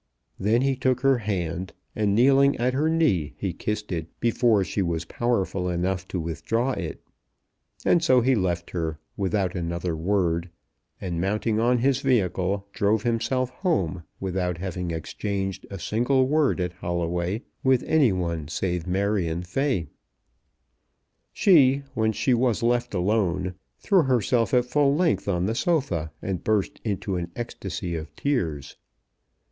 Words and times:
Then 0.39 0.63
he 0.63 0.75
took 0.75 1.01
her 1.01 1.19
hand, 1.19 1.73
and 1.95 2.15
kneeling 2.15 2.57
at 2.57 2.73
her 2.73 2.89
knee, 2.89 3.35
he 3.37 3.53
kissed 3.53 3.91
it 3.91 4.07
before 4.19 4.63
she 4.63 4.81
was 4.81 5.05
powerful 5.05 5.69
enough 5.69 6.07
to 6.07 6.19
withdraw 6.19 6.71
it. 6.71 7.03
And 7.85 8.03
so 8.03 8.19
he 8.19 8.33
left 8.33 8.71
her, 8.71 8.97
without 9.15 9.53
another 9.53 9.95
word, 9.95 10.49
and 10.99 11.21
mounting 11.21 11.59
on 11.59 11.77
his 11.77 11.99
vehicle, 11.99 12.65
drove 12.73 13.03
himself 13.03 13.51
home 13.51 14.01
without 14.19 14.57
having 14.57 14.89
exchanged 14.89 15.67
a 15.69 15.77
single 15.77 16.27
word 16.27 16.59
at 16.59 16.73
Holloway 16.73 17.43
with 17.63 17.83
any 17.83 18.11
one 18.11 18.47
save 18.47 18.87
Marion 18.87 19.43
Fay. 19.43 19.87
She, 21.31 21.83
when 21.93 22.11
she 22.11 22.33
was 22.33 22.63
left 22.63 22.95
alone, 22.95 23.53
threw 23.77 24.01
herself 24.01 24.51
at 24.55 24.65
full 24.65 24.95
length 24.95 25.27
on 25.27 25.45
the 25.45 25.53
sofa 25.53 26.11
and 26.23 26.43
burst 26.43 26.81
into 26.83 27.17
an 27.17 27.31
ecstacy 27.35 27.95
of 27.95 28.15
tears. 28.15 28.75